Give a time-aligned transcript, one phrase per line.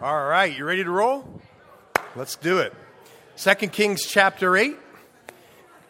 [0.00, 1.40] All right, you ready to roll?
[2.14, 2.72] Let's do it.
[3.34, 4.76] Second Kings chapter 8.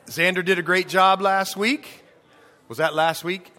[0.06, 2.04] Xander did a great job last week.
[2.68, 3.52] Was that last week?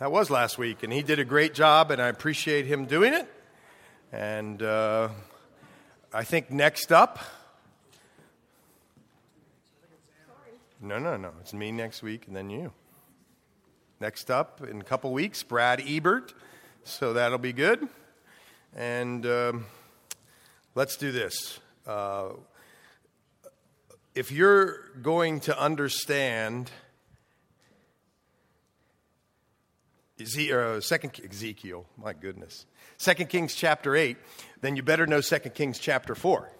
[0.00, 3.14] That was last week, and he did a great job, and I appreciate him doing
[3.14, 3.26] it.
[4.12, 5.08] And uh,
[6.12, 7.20] I think next up.
[10.78, 11.30] No, no, no.
[11.40, 12.70] It's me next week, and then you.
[13.98, 16.34] Next up in a couple weeks, Brad Ebert.
[16.84, 17.88] So that'll be good.
[18.74, 19.66] And um,
[20.74, 21.60] let's do this.
[21.86, 22.30] Uh,
[24.14, 26.70] if you're going to understand
[30.20, 32.64] uh, second Ezekiel, my goodness,
[32.96, 34.16] Second Kings chapter eight,
[34.62, 36.50] then you better know Second Kings chapter four.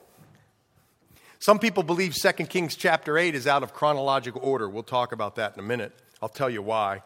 [1.38, 4.69] Some people believe Second Kings chapter eight is out of chronological order.
[4.69, 5.92] We'll talk about that in a minute.
[6.20, 7.02] I'll tell you why.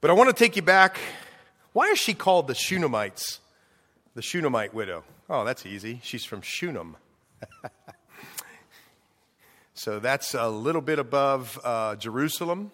[0.00, 0.98] But I want to take you back
[1.72, 3.38] why is she called the Shunammite,
[4.18, 5.04] the Shunammite widow?
[5.30, 6.00] Oh, that's easy.
[6.02, 6.96] She's from Shunem.
[9.74, 12.72] so that's a little bit above uh, Jerusalem,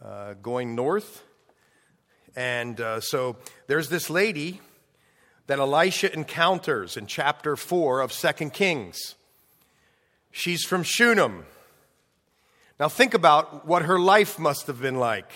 [0.00, 1.24] uh, going north.
[2.36, 3.34] And uh, so
[3.66, 4.60] there's this lady
[5.48, 9.16] that Elisha encounters in chapter 4 of 2 Kings.
[10.30, 11.46] She's from Shunem.
[12.78, 15.32] Now think about what her life must have been like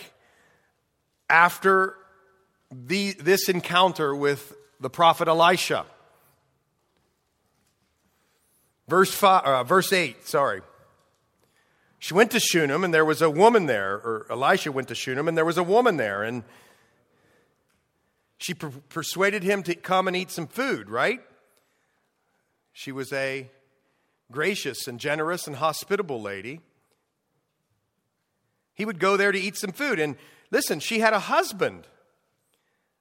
[1.29, 1.97] after
[2.71, 5.87] the, this encounter with the prophet Elisha.
[8.89, 10.63] Verse, five, uh, verse 8, sorry.
[11.99, 15.29] She went to Shunem, and there was a woman there, or Elisha went to Shunem,
[15.29, 16.45] and there was a woman there, and
[18.39, 21.21] she per- persuaded him to come and eat some food, right?
[22.73, 23.51] She was a
[24.31, 26.61] gracious and generous and hospitable lady.
[28.75, 30.17] He would go there to eat some food, and
[30.51, 31.89] listen, she had a husband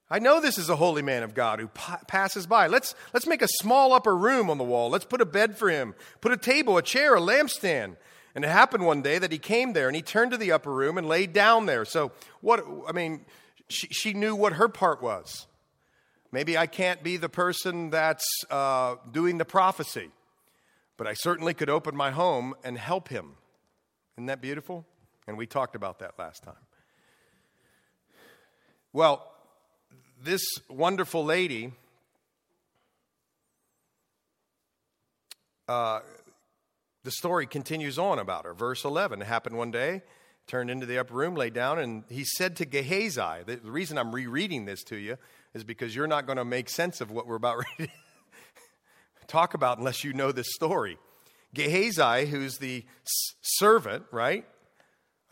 [0.10, 2.68] I know this is a holy man of God who pa- passes by.
[2.68, 4.90] Let's, let's make a small upper room on the wall.
[4.90, 7.98] Let's put a bed for him, put a table, a chair, a lampstand.
[8.34, 10.72] And it happened one day that he came there and he turned to the upper
[10.72, 11.84] room and laid down there.
[11.84, 13.26] So, what, I mean,
[13.68, 15.48] she, she knew what her part was.
[16.32, 20.12] Maybe I can't be the person that's uh, doing the prophecy,
[20.98, 23.34] but I certainly could open my home and help him.
[24.18, 24.86] Isn't that beautiful?
[25.28, 26.56] And we talked about that last time.
[28.94, 29.32] Well,
[30.24, 31.74] this wonderful lady
[35.68, 36.00] uh,
[37.04, 38.54] the story continues on about her.
[38.54, 40.02] Verse 11 it happened one day,
[40.48, 43.98] turned into the upper room, lay down, and he said to Gehazi, the, the reason
[43.98, 45.18] I'm rereading this to you
[45.54, 47.88] is because you're not going to make sense of what we're about to
[49.28, 50.98] talk about unless you know this story.
[51.54, 52.86] Gehazi, who's the
[53.42, 54.46] servant, right,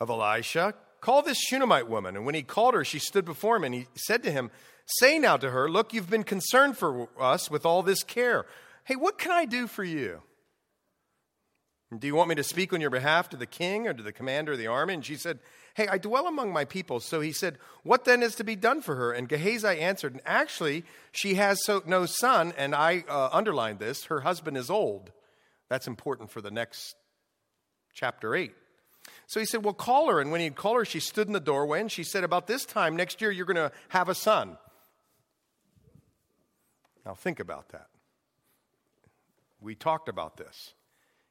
[0.00, 2.16] of Elisha, called this Shunammite woman.
[2.16, 4.50] And when he called her, she stood before him and he said to him,
[4.86, 8.46] Say now to her, Look, you've been concerned for us with all this care.
[8.84, 10.22] Hey, what can I do for you?
[11.96, 14.12] Do you want me to speak on your behalf to the king or to the
[14.12, 14.94] commander of the army?
[14.94, 15.38] And she said,
[15.74, 17.00] Hey, I dwell among my people.
[17.00, 19.12] So he said, What then is to be done for her?
[19.12, 24.04] And Gehazi answered, and Actually, she has so, no son, and I uh, underlined this
[24.04, 25.10] her husband is old.
[25.68, 26.96] That's important for the next
[27.92, 28.52] chapter 8.
[29.26, 30.20] So he said, Well, call her.
[30.20, 32.64] And when he'd call her, she stood in the doorway and she said, About this
[32.64, 34.58] time next year, you're going to have a son.
[37.06, 37.86] Now, think about that.
[39.60, 40.74] We talked about this.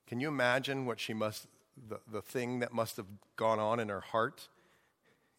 [0.08, 1.48] Can you imagine what she must,
[1.90, 4.48] the, the thing that must have gone on in her heart,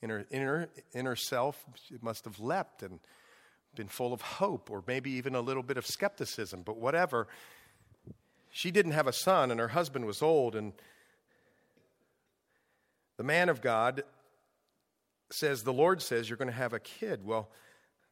[0.03, 1.65] in her inner, inner self?
[1.91, 3.01] It must have leapt and
[3.75, 7.29] been full of hope, or maybe even a little bit of skepticism, but whatever.
[8.51, 10.75] She didn't have a son, and her husband was old, and
[13.17, 14.03] the man of God
[15.31, 17.49] says, The Lord says, you're going to have a kid, well,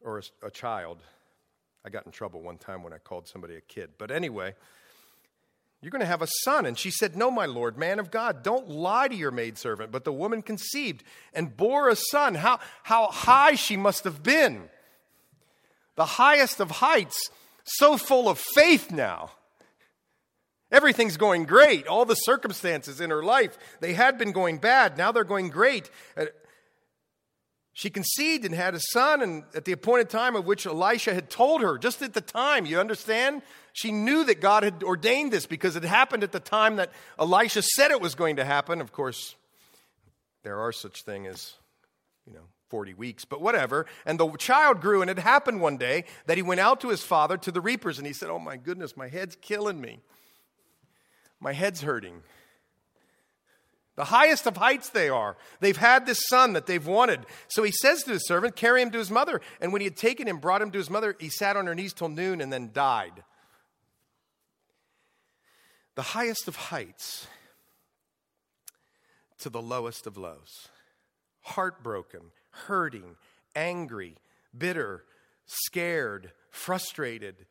[0.03, 1.03] or a, a child.
[1.85, 3.91] I got in trouble one time when I called somebody a kid.
[3.99, 4.55] But anyway,
[5.81, 6.65] you're going to have a son.
[6.65, 9.91] And she said, No, my Lord, man of God, don't lie to your maidservant.
[9.91, 12.33] But the woman conceived and bore a son.
[12.33, 14.63] How, how high she must have been.
[15.95, 17.29] The highest of heights,
[17.63, 19.31] so full of faith now.
[20.71, 21.85] Everything's going great.
[21.87, 24.97] All the circumstances in her life, they had been going bad.
[24.97, 25.91] Now they're going great.
[27.75, 31.29] She conceived and had a son, and at the appointed time of which Elisha had
[31.29, 33.41] told her, just at the time, you understand?
[33.73, 37.61] She knew that God had ordained this because it happened at the time that Elisha
[37.61, 38.79] said it was going to happen.
[38.79, 39.35] Of course,
[40.43, 41.53] there are such things as,
[42.25, 43.87] you know, 40 weeks, but whatever.
[44.05, 47.03] And the child grew, and it happened one day that he went out to his
[47.03, 49.99] father to the reapers, and he said, Oh my goodness, my head's killing me.
[51.41, 52.23] My head's hurting.
[53.95, 55.37] The highest of heights they are.
[55.61, 57.25] They've had this son that they've wanted.
[57.47, 59.39] So he says to his servant, Carry him to his mother.
[59.61, 61.75] And when he had taken him, brought him to his mother, he sat on her
[61.75, 63.23] knees till noon and then died.
[65.95, 67.27] The highest of heights
[69.39, 70.67] to the lowest of lows.
[71.41, 73.15] Heartbroken, hurting,
[73.55, 74.15] angry,
[74.57, 75.05] bitter,
[75.45, 77.45] scared, frustrated,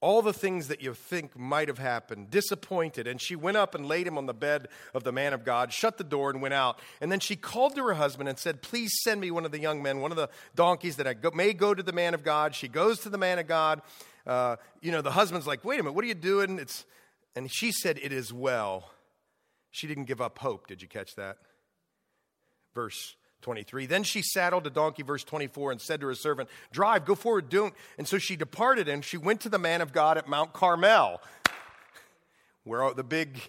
[0.00, 3.06] all the things that you think might have happened, disappointed.
[3.06, 5.72] And she went up and laid him on the bed of the man of God,
[5.72, 6.78] shut the door, and went out.
[7.00, 9.60] And then she called to her husband and said, Please send me one of the
[9.60, 12.22] young men, one of the donkeys that I go, may go to the man of
[12.22, 12.54] God.
[12.54, 13.82] She goes to the man of God.
[14.26, 16.58] Uh, you know, the husband's like, Wait a minute, what are you doing?
[16.58, 16.84] It's,
[17.34, 18.90] and she said, It is well.
[19.70, 20.66] She didn't give up hope.
[20.68, 21.38] Did you catch that?
[22.74, 23.86] Verse 23.
[23.86, 27.48] Then she saddled a donkey, verse 24, and said to her servant, Drive, go forward,
[27.48, 27.74] don't.
[27.96, 31.20] And so she departed, and she went to the man of God at Mount Carmel,
[32.64, 33.40] where the big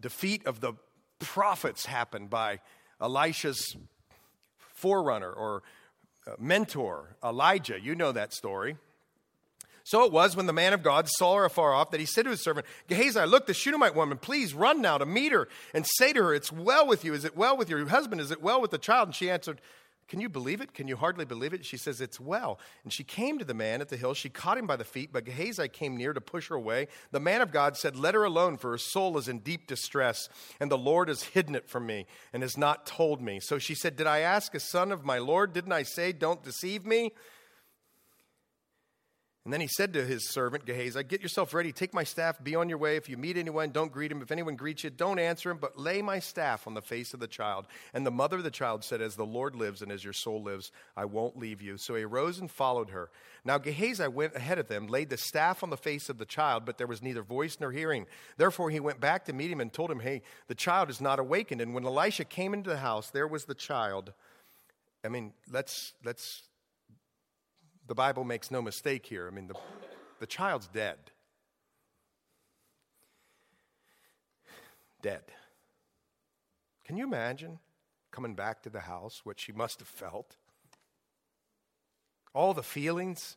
[0.00, 0.74] defeat of the
[1.20, 2.60] prophets happened by
[3.00, 3.76] Elisha's
[4.58, 5.62] forerunner or
[6.26, 7.80] uh, mentor, Elijah.
[7.80, 8.76] You know that story.
[9.84, 12.24] So it was when the man of God saw her afar off that he said
[12.24, 15.86] to his servant, Gehazi, look, the Shunammite woman, please run now to meet her and
[15.86, 17.14] say to her, It's well with you.
[17.14, 18.20] Is it well with your husband?
[18.20, 19.08] Is it well with the child?
[19.08, 19.60] And she answered,
[20.06, 20.72] Can you believe it?
[20.72, 21.66] Can you hardly believe it?
[21.66, 22.60] She says, It's well.
[22.84, 24.14] And she came to the man at the hill.
[24.14, 26.86] She caught him by the feet, but Gehazi came near to push her away.
[27.10, 30.28] The man of God said, Let her alone, for her soul is in deep distress,
[30.60, 33.40] and the Lord has hidden it from me and has not told me.
[33.40, 35.52] So she said, Did I ask a son of my Lord?
[35.52, 37.12] Didn't I say, Don't deceive me?
[39.44, 42.54] And then he said to his servant Gehazi, Get yourself ready, take my staff, be
[42.54, 42.96] on your way.
[42.96, 44.22] If you meet anyone, don't greet him.
[44.22, 47.18] If anyone greets you, don't answer him, but lay my staff on the face of
[47.18, 47.66] the child.
[47.92, 50.44] And the mother of the child said, As the Lord lives and as your soul
[50.44, 51.76] lives, I won't leave you.
[51.76, 53.10] So he arose and followed her.
[53.44, 56.64] Now Gehazi went ahead of them, laid the staff on the face of the child,
[56.64, 58.06] but there was neither voice nor hearing.
[58.36, 61.18] Therefore he went back to meet him and told him, Hey, the child is not
[61.18, 61.60] awakened.
[61.60, 64.12] And when Elisha came into the house, there was the child.
[65.04, 66.44] I mean, let's let's
[67.92, 69.28] the Bible makes no mistake here.
[69.28, 69.54] I mean, the,
[70.18, 70.96] the child's dead.
[75.02, 75.24] Dead.
[76.86, 77.58] Can you imagine
[78.10, 80.36] coming back to the house, what she must have felt?
[82.32, 83.36] All the feelings,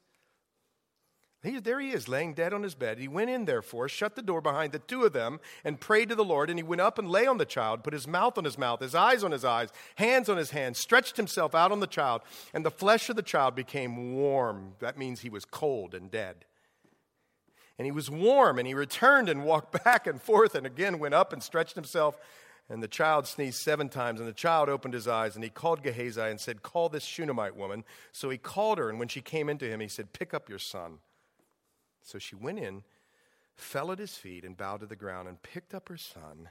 [1.46, 2.98] he, there he is, laying dead on his bed.
[2.98, 6.16] He went in, therefore, shut the door behind the two of them, and prayed to
[6.16, 6.50] the Lord.
[6.50, 8.80] And he went up and lay on the child, put his mouth on his mouth,
[8.80, 12.22] his eyes on his eyes, hands on his hands, stretched himself out on the child,
[12.54, 14.76] and the flesh of the child became warm.
[14.80, 16.46] That means he was cold and dead.
[17.78, 21.14] And he was warm, and he returned and walked back and forth, and again went
[21.14, 22.18] up and stretched himself.
[22.70, 25.84] And the child sneezed seven times, and the child opened his eyes, and he called
[25.84, 27.84] Gehazi and said, Call this Shunammite woman.
[28.12, 30.58] So he called her, and when she came into him, he said, Pick up your
[30.58, 30.98] son.
[32.06, 32.84] So she went in,
[33.56, 36.50] fell at his feet, and bowed to the ground, and picked up her son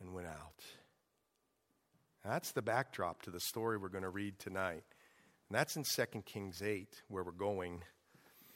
[0.00, 0.62] and went out.
[2.24, 4.84] That's the backdrop to the story we're going to read tonight.
[5.48, 7.82] And that's in 2 Kings 8, where we're going.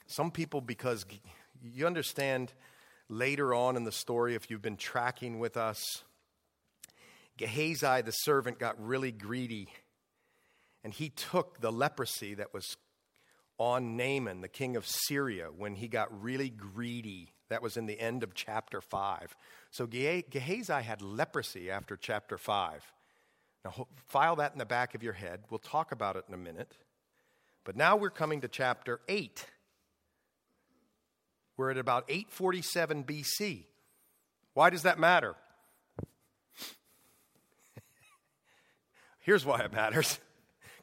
[0.07, 1.05] Some people, because
[1.61, 2.55] you understand
[3.09, 6.05] later on in the story, if you've been tracking with us,
[7.37, 9.69] Gehazi, the servant, got really greedy.
[10.85, 12.77] And he took the leprosy that was
[13.59, 17.33] on Naaman, the king of Syria, when he got really greedy.
[17.51, 19.35] That was in the end of chapter 5.
[19.71, 22.93] So Gehazi had leprosy after chapter 5.
[23.65, 25.41] Now, file that in the back of your head.
[25.51, 26.77] We'll talk about it in a minute.
[27.65, 29.45] But now we're coming to chapter 8.
[31.57, 33.65] We're at about 847 BC.
[34.55, 35.35] Why does that matter?
[39.19, 40.21] Here's why it matters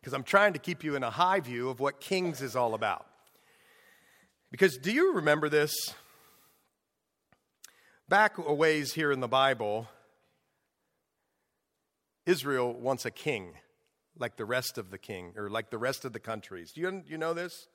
[0.06, 2.76] because I'm trying to keep you in a high view of what Kings is all
[2.76, 3.08] about.
[4.52, 5.74] Because do you remember this?
[8.08, 9.88] Back a ways here in the Bible,
[12.28, 13.54] Israel wants a king
[14.16, 16.72] like the rest of the king or like the rest of the countries.
[16.74, 17.68] Do you, you know this?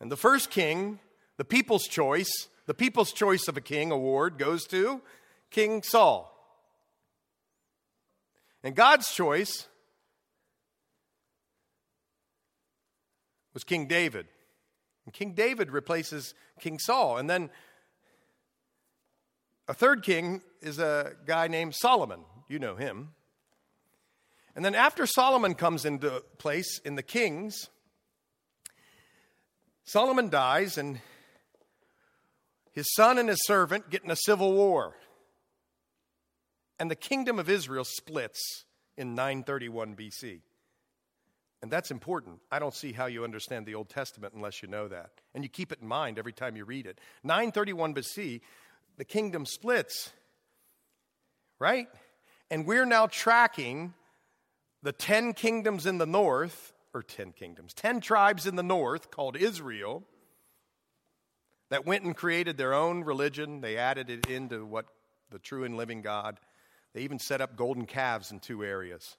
[0.00, 0.98] And the first king,
[1.36, 5.00] the people's choice, the people's choice of a king award goes to
[5.52, 6.29] King Saul.
[8.62, 9.66] And God's choice
[13.54, 14.26] was King David.
[15.04, 17.16] And King David replaces King Saul.
[17.16, 17.50] And then
[19.66, 22.20] a third king is a guy named Solomon.
[22.48, 23.10] You know him.
[24.54, 27.68] And then after Solomon comes into place in the kings,
[29.84, 31.00] Solomon dies, and
[32.72, 34.94] his son and his servant get in a civil war
[36.80, 38.64] and the kingdom of Israel splits
[38.96, 40.40] in 931 BC.
[41.62, 42.40] And that's important.
[42.50, 45.10] I don't see how you understand the Old Testament unless you know that.
[45.34, 46.98] And you keep it in mind every time you read it.
[47.22, 48.40] 931 BC,
[48.96, 50.10] the kingdom splits,
[51.58, 51.86] right?
[52.50, 53.92] And we're now tracking
[54.82, 59.36] the 10 kingdoms in the north, or 10 kingdoms, 10 tribes in the north called
[59.36, 60.02] Israel
[61.68, 63.60] that went and created their own religion.
[63.60, 64.86] They added it into what
[65.30, 66.40] the true and living God.
[66.92, 69.16] They even set up golden calves in two areas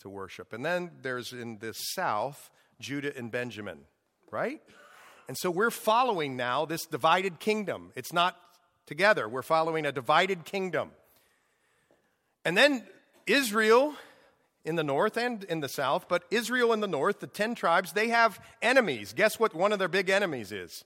[0.00, 0.52] to worship.
[0.52, 2.50] And then there's in the south,
[2.80, 3.80] Judah and Benjamin,
[4.30, 4.60] right?
[5.28, 7.92] And so we're following now this divided kingdom.
[7.94, 8.36] It's not
[8.86, 10.90] together, we're following a divided kingdom.
[12.44, 12.84] And then
[13.26, 13.94] Israel
[14.64, 17.92] in the north and in the south, but Israel in the north, the 10 tribes,
[17.92, 19.12] they have enemies.
[19.12, 20.84] Guess what one of their big enemies is?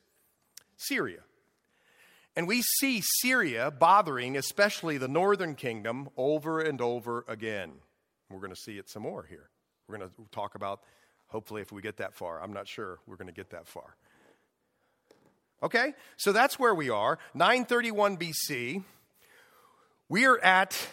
[0.76, 1.20] Syria.
[2.34, 7.72] And we see Syria bothering, especially the northern kingdom, over and over again.
[8.30, 9.50] We're going to see it some more here.
[9.86, 10.80] We're going to talk about,
[11.28, 12.42] hopefully, if we get that far.
[12.42, 13.96] I'm not sure we're going to get that far.
[15.62, 17.18] Okay, so that's where we are.
[17.34, 18.82] 931 BC.
[20.08, 20.88] We are at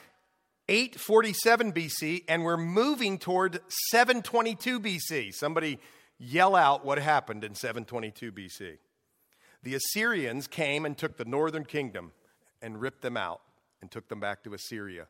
[0.68, 5.34] 847 BC, and we're moving toward 722 BC.
[5.34, 5.80] Somebody
[6.20, 8.78] yell out what happened in 722 BC.
[9.64, 12.12] The Assyrians came and took the northern kingdom
[12.62, 13.42] and ripped them out
[13.82, 15.08] and took them back to Assyria.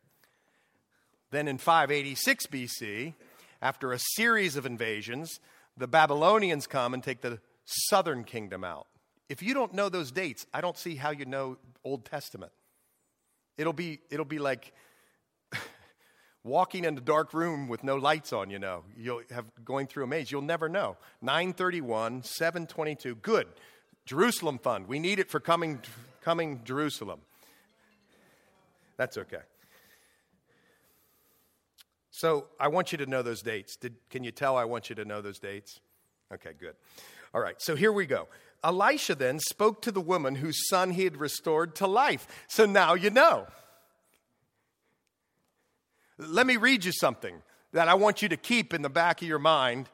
[1.32, 3.14] Then in 586 BC,
[3.62, 5.40] after a series of invasions,
[5.78, 8.88] the Babylonians come and take the southern kingdom out.
[9.28, 12.52] If you don't know those dates, I don't see how you know Old Testament.
[13.58, 14.74] It'll be, it'll be like
[16.44, 18.84] walking in a dark room with no lights on, you know.
[18.98, 20.32] You'll have going through a maze.
[20.32, 20.98] You'll never know.
[21.22, 23.16] 931, 722.
[23.16, 23.48] Good.
[24.10, 24.88] Jerusalem fund.
[24.88, 25.80] We need it for coming,
[26.24, 27.20] coming Jerusalem.
[28.98, 29.44] That's okay.
[32.10, 33.76] So I want you to know those dates.
[33.76, 35.80] Did, can you tell I want you to know those dates?
[36.34, 36.74] Okay, good.
[37.36, 38.28] All right, so here we go.
[38.64, 42.26] Elisha then spoke to the woman whose son he had restored to life.
[42.48, 43.46] So now you know.
[46.18, 49.28] Let me read you something that I want you to keep in the back of
[49.28, 49.88] your mind,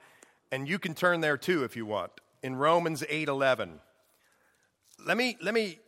[0.53, 2.13] and you can turn there too if you want.
[2.41, 3.81] In Romans 8 11.
[5.03, 5.79] Let me, let me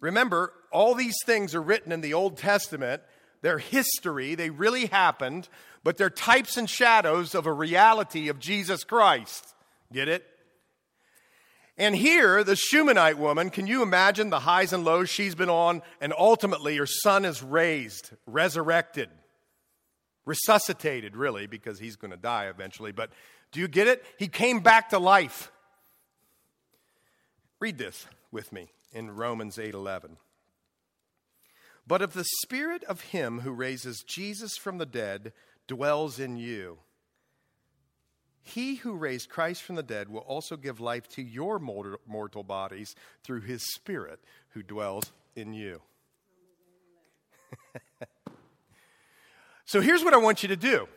[0.00, 3.02] remember, all these things are written in the Old Testament
[3.42, 5.48] they're history, they really happened,
[5.84, 9.54] but they're types and shadows of a reality of Jesus Christ.
[9.92, 10.24] Get it?
[11.76, 15.82] And here, the Shumanite woman, can you imagine the highs and lows she's been on?
[16.00, 19.08] And ultimately, her son is raised, resurrected,
[20.24, 22.92] resuscitated, really, because he's going to die eventually.
[22.92, 23.10] But
[23.50, 24.04] do you get it?
[24.18, 25.50] He came back to life.
[27.62, 30.16] Read this with me in Romans 8 11.
[31.86, 35.32] But if the spirit of him who raises Jesus from the dead
[35.68, 36.78] dwells in you,
[38.42, 42.96] he who raised Christ from the dead will also give life to your mortal bodies
[43.22, 44.18] through his spirit
[44.54, 45.82] who dwells in you.
[49.66, 50.88] so here's what I want you to do.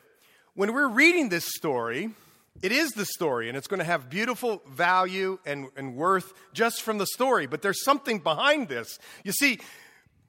[0.55, 2.09] When we're reading this story,
[2.61, 6.81] it is the story, and it's going to have beautiful value and, and worth just
[6.81, 8.97] from the story, but there's something behind this.
[9.23, 9.59] You see,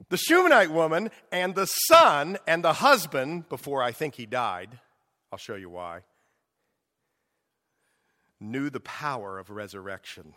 [0.09, 4.71] the Shumanite woman and the son and the husband, before I think he died,
[5.33, 6.01] I'll show you why,
[8.41, 10.35] knew the power of resurrection.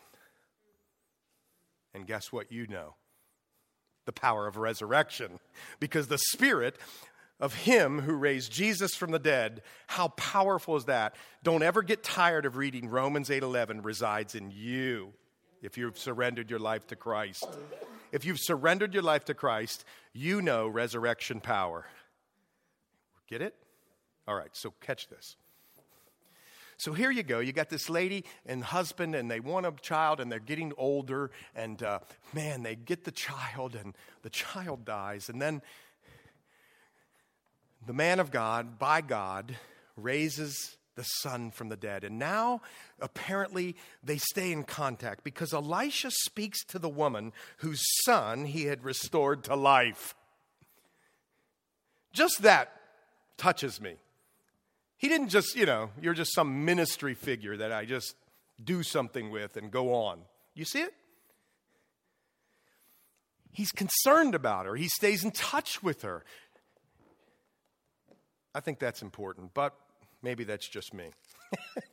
[1.94, 2.96] And guess what you know?
[4.06, 5.40] The power of resurrection.
[5.80, 6.78] Because the Spirit
[7.40, 11.16] of Him who raised Jesus from the dead, how powerful is that?
[11.44, 15.14] Don't ever get tired of reading Romans 8:11 resides in you
[15.62, 17.48] if you've surrendered your life to Christ
[18.12, 21.86] if you've surrendered your life to Christ, you know resurrection power.
[23.28, 23.56] Get it?
[24.28, 25.36] All right, so catch this.
[26.78, 27.40] So here you go.
[27.40, 31.30] You got this lady and husband, and they want a child, and they're getting older,
[31.54, 32.00] and uh,
[32.34, 35.30] man, they get the child, and the child dies.
[35.30, 35.62] And then
[37.86, 39.56] the man of God, by God,
[39.96, 42.04] raises the son from the dead.
[42.04, 42.62] And now,
[43.00, 48.84] apparently, they stay in contact because Elisha speaks to the woman whose son he had
[48.84, 50.14] restored to life.
[52.12, 52.74] Just that
[53.38, 53.96] touches me.
[54.98, 58.16] He didn't just, you know, you're just some ministry figure that I just
[58.62, 60.20] do something with and go on.
[60.54, 60.94] You see it?
[63.52, 66.24] He's concerned about her, he stays in touch with her.
[68.54, 69.54] I think that's important.
[69.54, 69.74] But
[70.22, 71.12] Maybe that's just me.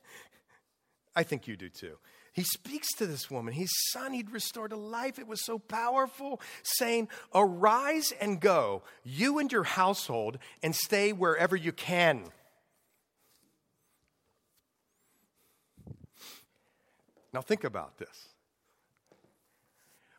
[1.16, 1.96] I think you do too.
[2.32, 3.54] He speaks to this woman.
[3.54, 5.18] His son he'd restored to life.
[5.18, 11.56] It was so powerful, saying, Arise and go, you and your household, and stay wherever
[11.56, 12.24] you can.
[17.32, 18.28] Now, think about this.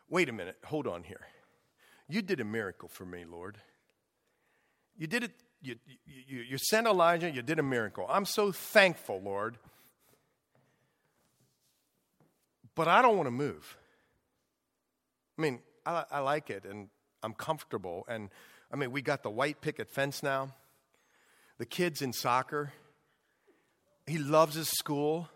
[0.08, 1.26] Wait a minute, hold on here.
[2.08, 3.58] You did a miracle for me, Lord.
[4.96, 8.06] You did it, you, you, you sent Elijah, you did a miracle.
[8.08, 9.58] I'm so thankful, Lord.
[12.74, 13.76] But I don't want to move.
[15.36, 16.88] I mean, I, I like it and
[17.22, 18.04] I'm comfortable.
[18.08, 18.30] And
[18.72, 20.54] I mean, we got the white picket fence now.
[21.58, 22.72] The kids in soccer.
[24.06, 25.28] He loves his school.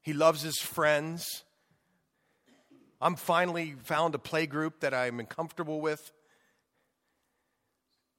[0.00, 1.42] He loves his friends.
[3.00, 6.12] I'm finally found a play group that I'm comfortable with.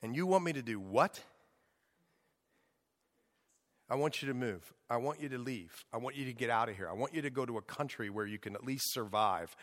[0.05, 1.19] And you want me to do what?
[3.89, 4.71] I want you to move.
[4.87, 5.83] I want you to leave.
[5.91, 6.87] I want you to get out of here.
[6.87, 9.55] I want you to go to a country where you can at least survive.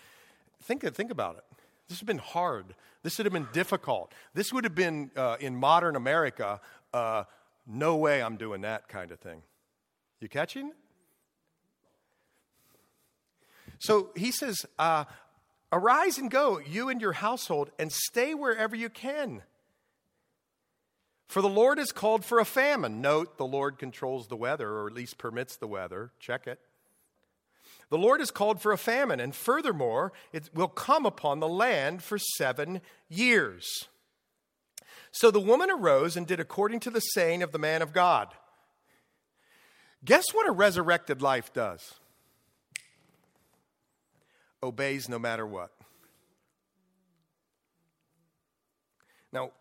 [0.64, 1.44] Think, think about it.
[1.88, 2.74] This has been hard.
[3.04, 4.12] This would have been difficult.
[4.34, 6.60] This would have been, uh, in modern America,
[6.92, 7.22] uh,
[7.64, 9.42] no way I'm doing that kind of thing.
[10.18, 10.72] You catching?
[13.78, 15.04] So he says, uh,
[15.70, 19.42] Arise and go, you and your household, and stay wherever you can.
[21.32, 23.00] For the Lord is called for a famine.
[23.00, 26.12] Note, the Lord controls the weather, or at least permits the weather.
[26.20, 26.60] Check it.
[27.88, 32.02] The Lord has called for a famine, and furthermore, it will come upon the land
[32.02, 33.66] for seven years.
[35.10, 38.28] So the woman arose and did according to the saying of the man of God.
[40.04, 41.94] Guess what a resurrected life does?
[44.62, 45.70] Obeys no matter what.
[49.32, 49.52] Now,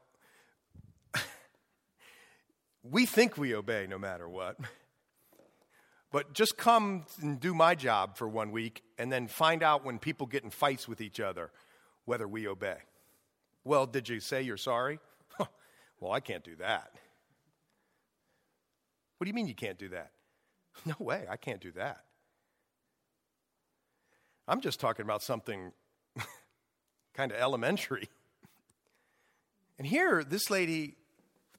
[2.84, 4.58] we think we obey no matter what.
[6.12, 9.98] But just come and do my job for one week and then find out when
[9.98, 11.52] people get in fights with each other
[12.06, 12.78] whether we obey.
[13.64, 15.00] Well, did you say you're sorry?
[16.00, 16.92] well, I can't do that.
[19.18, 20.12] What do you mean you can't do that?
[20.86, 22.06] No way, I can't do that.
[24.48, 25.74] I'm just talking about something
[27.14, 28.10] kind of elementary.
[29.78, 30.96] And here, this lady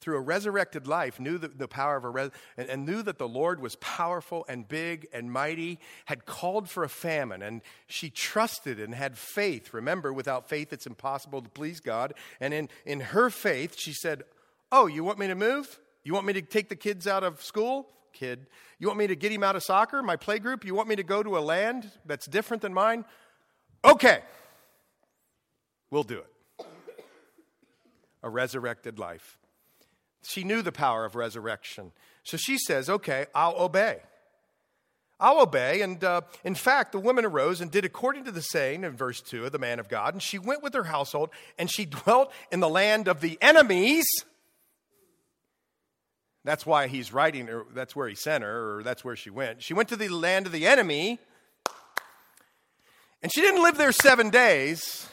[0.03, 3.19] through a resurrected life, knew the, the power of a res- and, and knew that
[3.19, 8.11] the Lord was powerful and big and mighty, had called for a famine, and she
[8.11, 9.73] trusted and had faith.
[9.73, 12.15] Remember, without faith, it's impossible to please God.
[12.41, 14.25] And in, in her faith, she said,
[14.71, 15.79] Oh, you want me to move?
[16.03, 17.89] You want me to take the kids out of school?
[18.13, 18.47] Kid.
[18.79, 20.65] You want me to get him out of soccer, my play group?
[20.65, 23.05] You want me to go to a land that's different than mine?
[23.85, 24.21] Okay.
[25.91, 26.67] We'll do it.
[28.23, 29.39] A resurrected life.
[30.23, 31.93] She knew the power of resurrection.
[32.25, 34.01] So she says, Okay, I'll obey.
[35.23, 35.83] I'll obey.
[35.83, 39.21] And uh, in fact, the woman arose and did according to the saying in verse
[39.21, 40.15] 2 of the man of God.
[40.15, 44.05] And she went with her household and she dwelt in the land of the enemies.
[46.45, 49.63] That's why he's writing, or that's where he sent her, or that's where she went.
[49.63, 51.21] She went to the land of the enemy.
[53.23, 55.09] And she didn't live there seven days.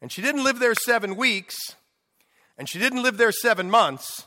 [0.00, 1.56] And she didn't live there seven weeks.
[2.58, 4.26] And she didn't live there seven months.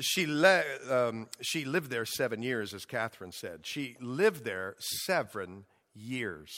[0.00, 3.60] She, le- um, she lived there seven years, as Catherine said.
[3.64, 5.64] She lived there seven
[5.94, 6.50] years.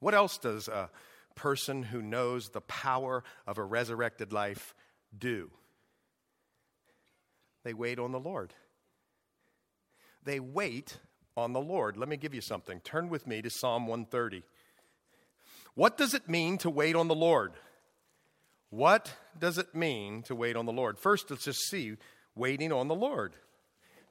[0.00, 0.90] What else does a
[1.36, 4.74] person who knows the power of a resurrected life
[5.16, 5.50] do?
[7.62, 8.52] They wait on the Lord.
[10.24, 10.98] They wait
[11.36, 11.96] on the Lord.
[11.96, 12.80] Let me give you something.
[12.80, 14.42] Turn with me to Psalm 130.
[15.74, 17.52] What does it mean to wait on the Lord?
[18.72, 20.98] What does it mean to wait on the Lord?
[20.98, 21.96] First, let's just see
[22.34, 23.34] waiting on the Lord.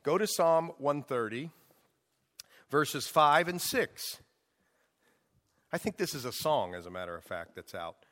[0.04, 1.50] Go to Psalm 130,
[2.69, 4.04] verses 5 and 6.
[5.74, 8.06] I think this is a song, as a matter of fact, that's out.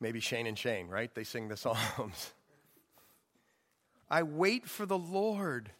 [0.00, 1.14] Maybe Shane and Shane, right?
[1.14, 2.32] They sing the Psalms.
[4.08, 5.70] I wait for the Lord.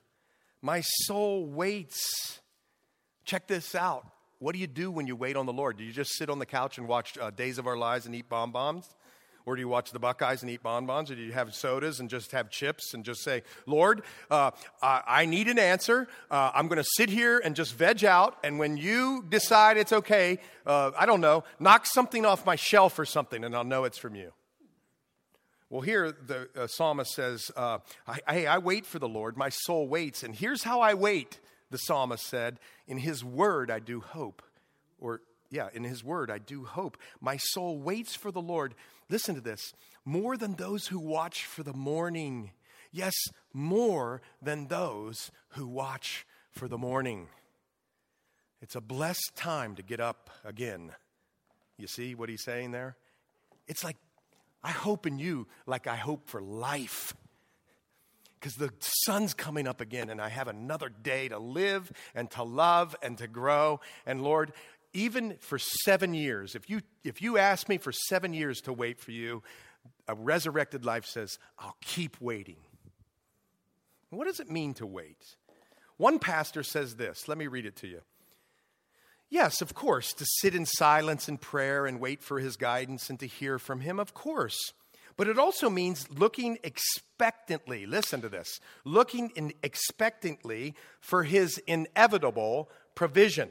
[0.61, 2.40] My soul waits.
[3.25, 4.07] Check this out.
[4.38, 5.79] What do you do when you wait on the Lord?
[5.79, 8.14] Do you just sit on the couch and watch uh, Days of Our Lives and
[8.14, 8.87] eat bonbons?
[9.47, 11.09] Or do you watch the Buckeyes and eat bonbons?
[11.09, 14.51] Or do you have sodas and just have chips and just say, Lord, uh,
[14.83, 16.09] I need an answer.
[16.29, 18.37] Uh, I'm going to sit here and just veg out.
[18.43, 22.99] And when you decide it's okay, uh, I don't know, knock something off my shelf
[22.99, 24.33] or something, and I'll know it's from you.
[25.71, 27.79] Well, here the uh, psalmist says, uh,
[28.29, 29.37] Hey, I wait for the Lord.
[29.37, 30.25] My soul waits.
[30.25, 31.39] And here's how I wait,
[31.71, 32.59] the psalmist said.
[32.89, 34.43] In his word I do hope.
[34.99, 36.97] Or, yeah, in his word I do hope.
[37.21, 38.75] My soul waits for the Lord.
[39.09, 39.73] Listen to this
[40.05, 42.51] more than those who watch for the morning.
[42.93, 43.15] Yes,
[43.53, 47.29] more than those who watch for the morning.
[48.63, 50.93] It's a blessed time to get up again.
[51.77, 52.97] You see what he's saying there?
[53.69, 53.97] It's like,
[54.65, 57.13] I hope in you like I hope for life.
[58.47, 62.45] because the sun's coming up again and I have another day to live and to
[62.45, 63.81] love and to grow.
[64.07, 64.53] And Lord,
[64.97, 68.99] even for seven years, if you, if you ask me for seven years to wait
[68.99, 69.43] for you,
[70.09, 72.57] a resurrected life says, I'll keep waiting.
[74.09, 75.37] What does it mean to wait?
[75.99, 77.29] One pastor says this.
[77.29, 78.01] Let me read it to you.
[79.29, 83.21] Yes, of course, to sit in silence and prayer and wait for his guidance and
[83.21, 84.73] to hear from him, of course.
[85.19, 92.71] But it also means looking expectantly, listen to this, looking in expectantly for his inevitable
[92.95, 93.51] provision.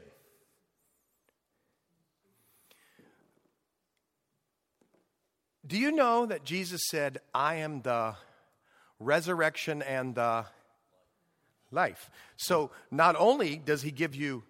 [5.66, 8.14] Do you know that Jesus said, I am the
[9.00, 10.44] resurrection and the
[11.72, 12.08] life?
[12.36, 14.44] So not only does he give you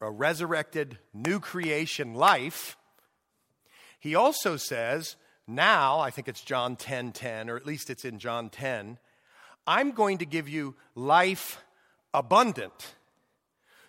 [0.00, 2.76] a resurrected new creation life,
[3.98, 5.16] he also says,
[5.48, 8.98] now, I think it's John 10 10, or at least it's in John 10,
[9.66, 11.64] I'm going to give you life
[12.14, 12.94] abundant.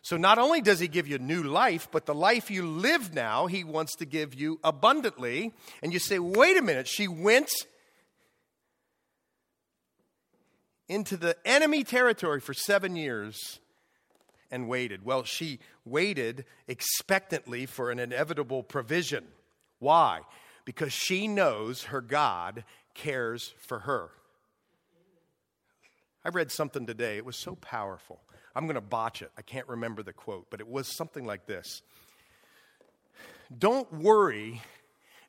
[0.08, 3.48] So not only does he give you new life, but the life you live now,
[3.48, 5.52] he wants to give you abundantly.
[5.84, 7.52] And you say, wait a minute, she went
[10.88, 13.60] into the enemy territory for seven years
[14.50, 15.04] and waited.
[15.04, 19.26] Well, she waited expectantly for an inevitable provision.
[19.80, 20.22] Why?
[20.64, 24.12] Because she knows her God cares for her.
[26.24, 28.22] I read something today, it was so powerful.
[28.56, 29.32] I'm going to botch it.
[29.38, 31.82] I can't remember the quote, but it was something like this
[33.58, 34.62] Don't worry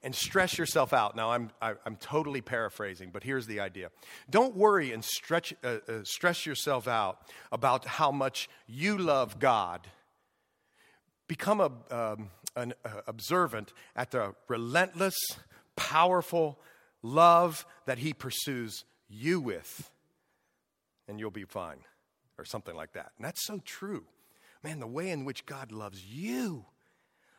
[0.03, 1.17] and stress yourself out.
[1.17, 3.91] Now, I'm, I, am i am totally paraphrasing, but here's the idea.
[4.31, 9.89] Don't worry and stretch, uh, uh, stress yourself out about how much you love God.
[11.27, 15.17] Become a, um, an uh, observant at the relentless,
[15.77, 16.59] powerful
[17.03, 19.91] love that He pursues you with,
[21.09, 21.79] and you'll be fine
[22.39, 23.13] or something like that.
[23.17, 24.05] And that's so true.
[24.63, 26.65] Man, the way in which God loves you.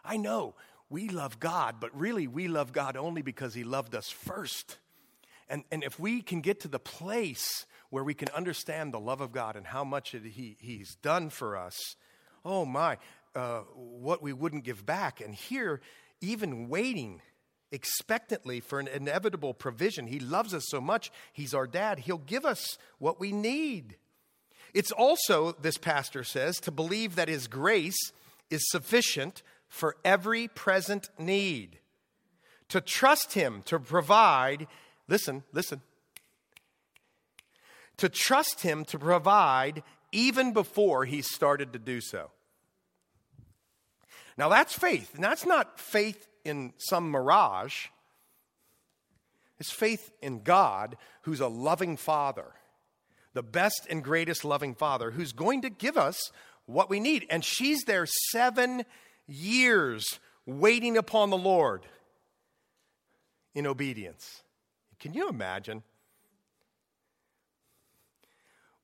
[0.04, 0.56] I know
[0.90, 4.78] we love God, but really we love God only because He loved us first.
[5.50, 9.22] And, and if we can get to the place where we can understand the love
[9.22, 11.96] of God and how much it, he, He's done for us,
[12.46, 12.98] oh my,
[13.36, 15.22] uh, what we wouldn't give back.
[15.22, 15.82] And here,
[16.22, 17.22] even waiting
[17.72, 22.46] expectantly for an inevitable provision, He loves us so much, He's our dad, He'll give
[22.46, 23.98] us what we need.
[24.74, 28.12] It's also, this pastor says, to believe that his grace
[28.50, 31.80] is sufficient for every present need.
[32.70, 34.68] To trust him to provide,
[35.08, 35.82] listen, listen.
[37.98, 42.32] To trust him to provide even before he started to do so.
[44.38, 45.14] Now that's faith.
[45.16, 47.88] And that's not faith in some mirage.
[49.60, 52.46] It's faith in God, who's a loving father
[53.34, 56.32] the best and greatest loving father who's going to give us
[56.66, 57.26] what we need.
[57.30, 58.86] And she's there seven
[59.28, 61.86] years waiting upon the Lord
[63.54, 64.44] in obedience.
[65.00, 65.84] Can you imagine?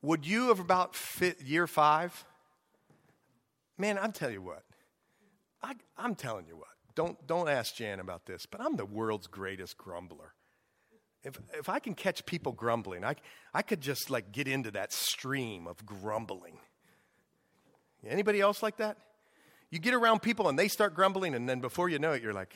[0.01, 2.25] Would you have about fit year five?
[3.77, 4.63] Man, I'm telling you what.
[5.62, 6.67] I, am telling you what.
[6.93, 10.34] Don't, don't ask Jan about this, but I'm the world's greatest grumbler
[11.25, 13.15] if, if I can catch people grumbling, I,
[13.53, 16.57] I could just like get into that stream of grumbling.
[18.07, 18.97] Anybody else like that?
[19.71, 22.33] You get around people and they start grumbling, and then before you know it, you're
[22.33, 22.55] like,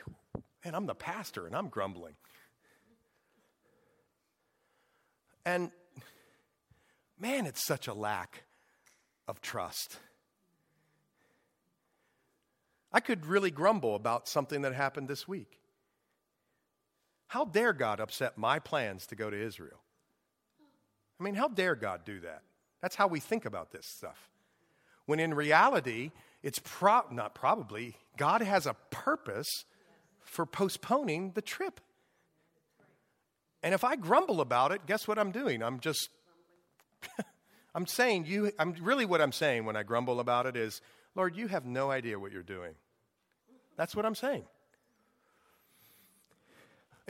[0.63, 2.13] man, I'm the pastor and I'm grumbling.
[5.43, 5.71] And
[7.19, 8.43] man, it's such a lack
[9.27, 9.97] of trust.
[12.93, 15.58] I could really grumble about something that happened this week.
[17.29, 19.79] How dare God upset my plans to go to Israel?
[21.19, 22.41] I mean, how dare God do that?
[22.81, 24.31] That's how we think about this stuff.
[25.05, 26.11] When in reality,
[26.41, 29.65] it's pro- not probably, God has a purpose
[30.21, 31.79] for postponing the trip.
[33.61, 35.61] And if I grumble about it, guess what I'm doing?
[35.61, 36.09] I'm just,
[37.75, 40.81] I'm saying you, I'm really what I'm saying when I grumble about it is,
[41.13, 42.73] Lord, you have no idea what you're doing.
[43.77, 44.45] That's what I'm saying.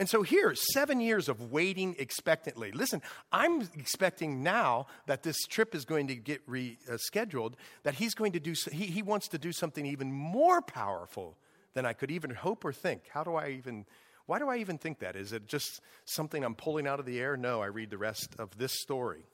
[0.00, 2.72] And so here, seven years of waiting expectantly.
[2.72, 8.32] Listen, I'm expecting now that this trip is going to get rescheduled, that he's going
[8.32, 11.36] to do, he, he wants to do something even more powerful
[11.74, 13.08] than I could even hope or think.
[13.12, 13.84] How do I even,
[14.24, 15.16] why do I even think that?
[15.16, 17.36] Is it just something I'm pulling out of the air?
[17.36, 19.26] No, I read the rest of this story.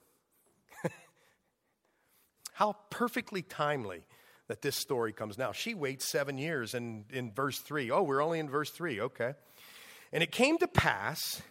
[2.51, 4.03] How perfectly timely
[4.49, 5.53] that this story comes now.
[5.53, 9.33] She waits seven years, and in verse three, oh, we're only in verse three, okay.
[10.11, 11.41] And it came to pass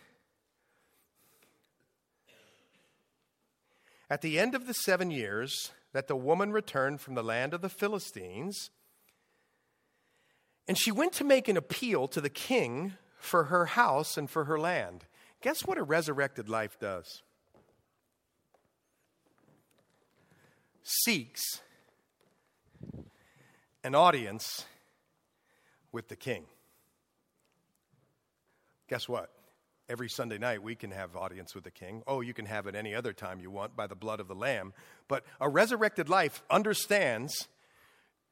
[4.08, 7.60] At the end of the seven years that the woman returned from the land of
[7.60, 8.70] the Philistines,
[10.68, 14.44] and she went to make an appeal to the king for her house and for
[14.44, 15.06] her land.
[15.42, 17.22] Guess what a resurrected life does?
[20.82, 21.60] Seeks
[23.82, 24.66] an audience
[25.90, 26.44] with the king.
[28.88, 29.30] Guess what?
[29.88, 32.02] Every Sunday night we can have audience with the king.
[32.06, 34.34] Oh, you can have it any other time you want by the blood of the
[34.34, 34.72] lamb.
[35.06, 37.48] But a resurrected life understands,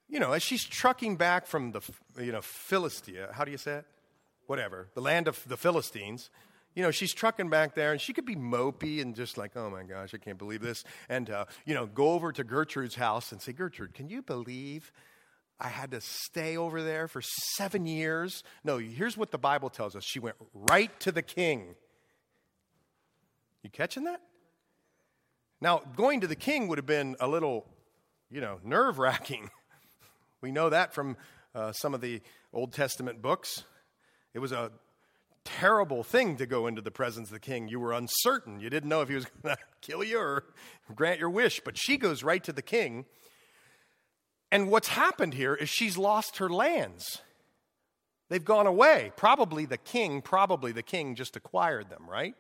[0.09, 1.81] you know, as she's trucking back from the,
[2.21, 3.87] you know, Philistia, how do you say it?
[4.47, 6.29] Whatever, the land of the Philistines.
[6.75, 9.71] You know, she's trucking back there, and she could be mopey and just like, oh
[9.71, 10.83] my gosh, I can't believe this.
[11.09, 14.93] And, uh, you know, go over to Gertrude's house and say, Gertrude, can you believe
[15.61, 18.43] I had to stay over there for seven years.
[18.65, 21.75] No, here's what the Bible tells us she went right to the king.
[23.63, 24.21] You catching that?
[25.61, 27.67] Now, going to the king would have been a little,
[28.31, 29.51] you know, nerve wracking.
[30.41, 31.17] We know that from
[31.55, 32.21] uh, some of the
[32.53, 33.65] Old Testament books.
[34.35, 34.73] It was a
[35.43, 37.67] terrible thing to go into the presence of the king.
[37.69, 38.61] You were uncertain.
[38.61, 40.45] You didn't know if he was going to kill you or
[40.95, 41.63] grant your wish.
[41.65, 43.07] But she goes right to the king
[44.55, 47.23] and what's happened here is she's lost her lands.
[48.29, 49.11] They've gone away.
[49.17, 52.37] Probably the king, probably the king just acquired them, right?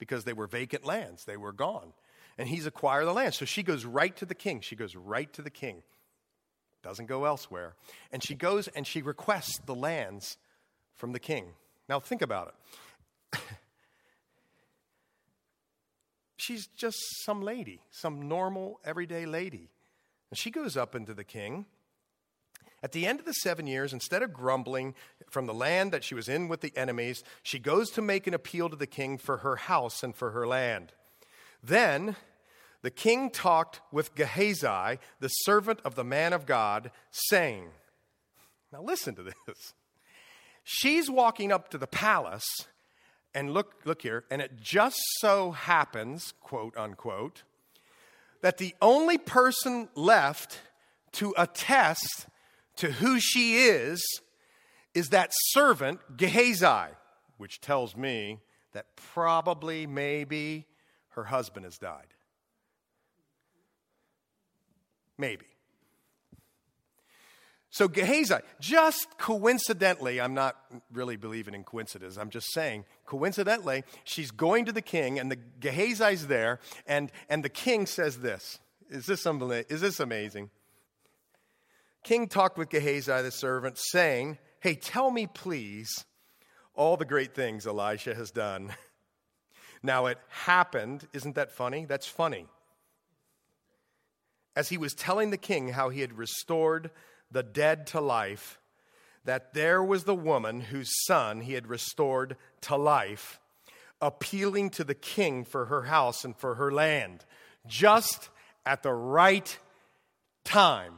[0.00, 1.92] Because they were vacant lands, they were gone.
[2.36, 3.34] And he's acquired the land.
[3.34, 4.60] So she goes right to the king.
[4.60, 5.84] She goes right to the king.
[6.82, 7.76] Doesn't go elsewhere.
[8.10, 10.38] And she goes and she requests the lands
[10.96, 11.52] from the king.
[11.88, 12.56] Now think about
[13.32, 13.40] it.
[16.38, 19.70] She's just some lady, some normal, everyday lady.
[20.30, 21.66] And she goes up into the king.
[22.82, 24.94] At the end of the seven years, instead of grumbling
[25.30, 28.34] from the land that she was in with the enemies, she goes to make an
[28.34, 30.92] appeal to the king for her house and for her land.
[31.62, 32.16] Then
[32.82, 37.70] the king talked with Gehazi, the servant of the man of God, saying,
[38.72, 39.74] Now listen to this.
[40.62, 42.46] She's walking up to the palace,
[43.34, 47.42] and look, look here, and it just so happens, quote unquote,
[48.42, 50.60] that the only person left
[51.12, 52.26] to attest
[52.76, 54.02] to who she is
[54.94, 56.94] is that servant Gehazi,
[57.36, 58.40] which tells me
[58.72, 60.66] that probably, maybe,
[61.10, 62.14] her husband has died.
[65.18, 65.46] Maybe.
[67.70, 70.56] So Gehazi, just coincidentally, I'm not
[70.92, 72.16] really believing in coincidence.
[72.16, 77.44] I'm just saying, coincidentally, she's going to the king, and the Gehazi's there, and, and
[77.44, 78.58] the king says this.
[78.88, 80.50] Is this, is this amazing?
[82.04, 86.04] King talked with Gehazi, the servant, saying, Hey, tell me, please,
[86.74, 88.74] all the great things Elisha has done.
[89.82, 91.84] Now it happened, isn't that funny?
[91.84, 92.46] That's funny.
[94.56, 96.90] As he was telling the king how he had restored
[97.30, 98.58] the dead to life,
[99.26, 103.38] that there was the woman whose son he had restored to life,
[104.00, 107.24] appealing to the king for her house and for her land,
[107.66, 108.30] just
[108.64, 109.58] at the right
[110.44, 110.94] time.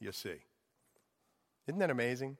[0.00, 0.34] You see.
[1.68, 2.36] Isn't that amazing?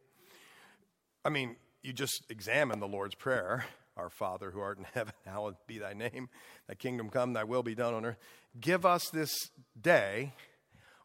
[1.25, 3.65] I mean, you just examine the Lord's Prayer
[3.97, 6.29] Our Father who art in heaven, hallowed be thy name.
[6.67, 8.19] Thy kingdom come, thy will be done on earth.
[8.61, 9.33] Give us this
[9.81, 10.33] day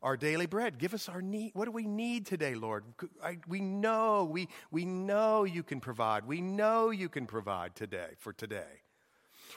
[0.02, 0.78] our daily bread.
[0.78, 1.52] Give us our need.
[1.54, 2.84] What do we need today, Lord?
[3.24, 6.26] I, we know, we, we know you can provide.
[6.26, 8.84] We know you can provide today for today.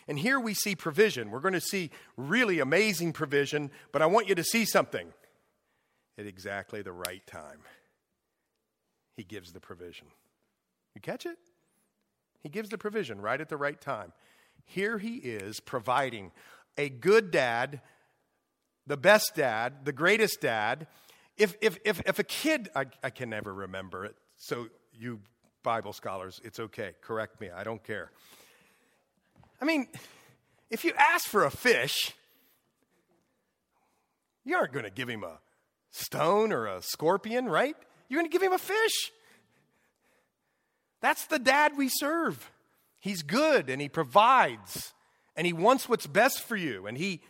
[0.09, 1.31] And here we see provision.
[1.31, 5.13] We're going to see really amazing provision, but I want you to see something.
[6.19, 7.61] At exactly the right time,
[9.17, 10.09] He gives the provision.
[10.95, 11.39] You catch it?
[12.43, 14.13] He gives the provision right at the right time.
[14.65, 16.33] Here He is providing
[16.77, 17.81] a good dad
[18.87, 20.87] the best dad, the greatest dad.
[21.37, 25.21] If, if, if, if a kid, I, I can never remember it, so you
[25.63, 26.93] Bible scholars, it's okay.
[27.01, 28.11] Correct me, I don't care.
[29.61, 29.87] I mean,
[30.71, 32.13] if you ask for a fish,
[34.45, 35.39] you aren't going to give him a
[35.91, 37.77] stone or a scorpion, right?
[38.09, 39.13] You're going to give him a fish.
[41.01, 42.51] That's the dad we serve.
[42.99, 44.93] He's good and he provides
[45.37, 47.21] and he wants what's best for you and he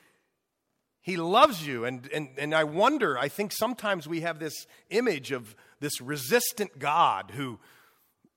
[1.03, 1.85] he loves you.
[1.85, 6.79] And, and, and I wonder, I think sometimes we have this image of this resistant
[6.79, 7.59] God who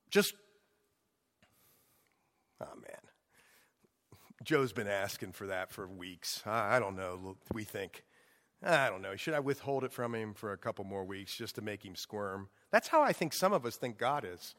[0.10, 0.34] just,
[2.60, 2.98] oh man.
[4.44, 6.42] Joe's been asking for that for weeks.
[6.46, 7.38] I, don't know.
[7.54, 8.04] We think,
[8.64, 9.16] I don't know.
[9.16, 11.96] Should I withhold it from him for a couple more weeks just to make him
[11.96, 12.50] squirm?
[12.72, 14.56] That's how I think some of us think God is.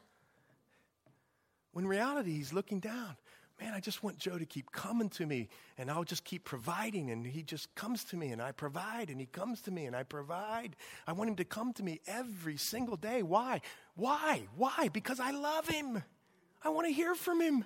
[1.73, 3.17] When reality, he's looking down.
[3.59, 7.09] Man, I just want Joe to keep coming to me and I'll just keep providing.
[7.09, 9.95] And he just comes to me and I provide and he comes to me and
[9.95, 10.75] I provide.
[11.07, 13.23] I want him to come to me every single day.
[13.23, 13.61] Why?
[13.95, 14.43] Why?
[14.55, 14.89] Why?
[14.91, 16.03] Because I love him.
[16.63, 17.65] I want to hear from him.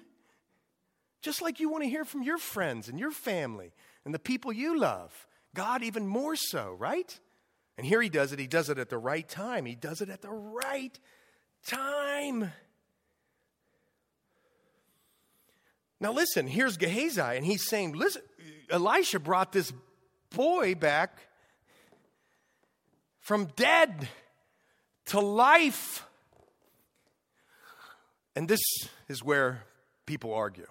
[1.21, 3.73] Just like you want to hear from your friends and your family
[4.05, 5.27] and the people you love.
[5.53, 7.19] God, even more so, right?
[7.77, 8.39] And here he does it.
[8.39, 9.65] He does it at the right time.
[9.65, 10.97] He does it at the right
[11.65, 12.51] time.
[16.01, 18.23] Now, listen, here's Gehazi, and he's saying, Listen,
[18.71, 19.71] Elisha brought this
[20.31, 21.27] boy back
[23.19, 24.09] from dead
[25.05, 26.03] to life.
[28.35, 28.61] And this
[29.07, 29.63] is where
[30.07, 30.65] people argue.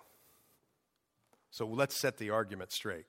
[1.52, 3.06] So let's set the argument straight.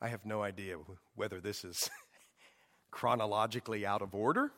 [0.00, 0.76] I have no idea
[1.14, 1.90] whether this is
[2.90, 4.50] chronologically out of order.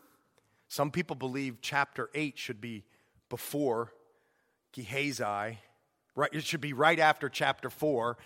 [0.68, 2.84] Some people believe chapter 8 should be
[3.28, 3.92] before
[4.72, 5.58] Gehazi
[6.14, 8.18] Right, it should be right after chapter 4,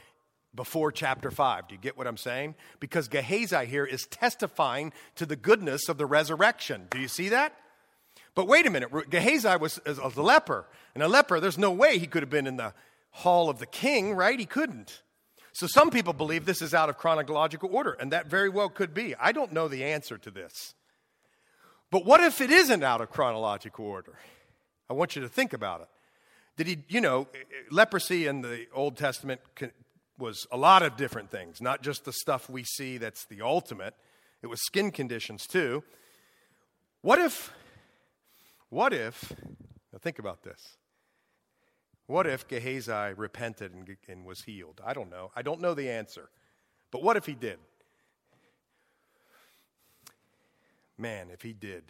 [0.55, 1.68] before chapter 5.
[1.68, 2.57] Do you get what I'm saying?
[2.81, 6.88] Because Gehazi here is testifying to the goodness of the resurrection.
[6.90, 7.55] Do you see that?
[8.35, 10.66] But wait a minute, Gehazi was a leper.
[10.94, 12.75] And a leper, there's no way he could have been in the
[13.11, 14.38] hall of the king, right?
[14.38, 15.03] He couldn't.
[15.53, 18.92] So some people believe this is out of chronological order, and that very well could
[18.92, 19.14] be.
[19.14, 20.75] I don't know the answer to this.
[21.90, 24.18] But what if it isn't out of chronological order?
[24.90, 25.88] I want you to think about it.
[26.57, 29.40] Did he, you know, eh, eh, leprosy in the Old Testament
[30.19, 33.95] was a lot of different things, not just the stuff we see that's the ultimate.
[34.42, 35.85] It was skin conditions too.
[37.03, 37.53] What if,
[38.71, 39.33] what if,
[39.92, 40.77] now think about this.
[42.07, 44.81] What if Gehazi repented and, and was healed?
[44.85, 45.33] I don't know.
[45.37, 46.31] I don't know the answer.
[46.90, 47.59] But what if he did?
[50.97, 51.85] Man, if he did,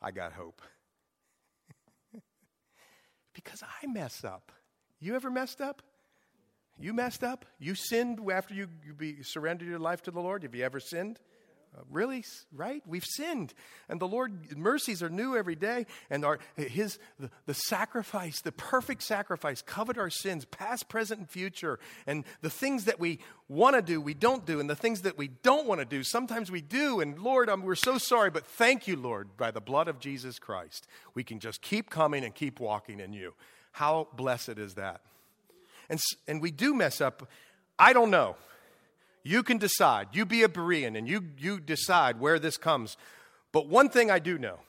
[0.00, 0.62] I got hope
[3.44, 4.50] because I mess up.
[4.98, 5.80] You ever messed up?
[6.76, 7.44] You messed up?
[7.60, 10.42] You sinned after you, you be, surrendered your life to the Lord?
[10.42, 11.20] Have you ever sinned?
[11.90, 12.24] Really?
[12.52, 12.82] Right?
[12.86, 13.54] We've sinned.
[13.88, 15.86] And the Lord, mercies are new every day.
[16.10, 21.30] And our, his, the, the sacrifice, the perfect sacrifice, covered our sins, past, present, and
[21.30, 21.78] future.
[22.06, 24.60] And the things that we want to do, we don't do.
[24.60, 27.00] And the things that we don't want to do, sometimes we do.
[27.00, 28.30] And Lord, we're so sorry.
[28.30, 30.86] But thank you, Lord, by the blood of Jesus Christ.
[31.14, 33.34] We can just keep coming and keep walking in you.
[33.72, 35.02] How blessed is that?
[35.88, 37.28] And, and we do mess up.
[37.78, 38.36] I don't know.
[39.22, 40.08] You can decide.
[40.12, 42.96] You be a Berean and you, you decide where this comes.
[43.52, 44.60] But one thing I do know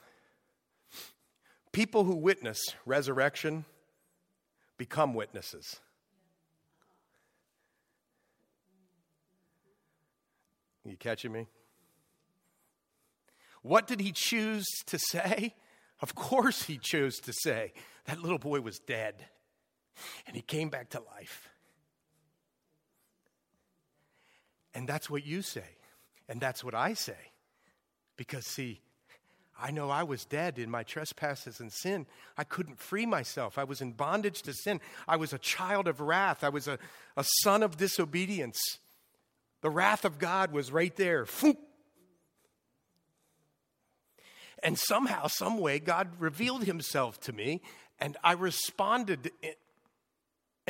[1.72, 3.64] people who witness resurrection
[4.76, 5.80] become witnesses.
[10.84, 11.46] You catching me?
[13.62, 15.54] What did he choose to say?
[16.00, 17.74] Of course, he chose to say
[18.06, 19.26] that little boy was dead
[20.26, 21.49] and he came back to life.
[24.74, 25.64] And that's what you say.
[26.28, 27.16] And that's what I say.
[28.16, 28.80] Because, see,
[29.60, 32.06] I know I was dead in my trespasses and sin.
[32.38, 33.58] I couldn't free myself.
[33.58, 34.80] I was in bondage to sin.
[35.06, 36.42] I was a child of wrath.
[36.44, 36.78] I was a,
[37.16, 38.58] a son of disobedience.
[39.60, 41.26] The wrath of God was right there.
[44.62, 47.62] And somehow, some way, God revealed himself to me,
[47.98, 49.30] and I responded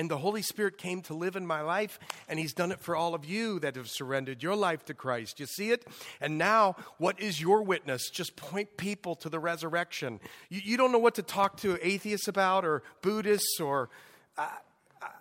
[0.01, 2.97] and the Holy Spirit came to live in my life, and He's done it for
[2.97, 5.39] all of you that have surrendered your life to Christ.
[5.39, 5.87] You see it?
[6.23, 8.09] And now, what is your witness?
[8.09, 10.19] Just point people to the resurrection.
[10.49, 13.91] You, you don't know what to talk to atheists about or Buddhists or.
[14.39, 14.49] I,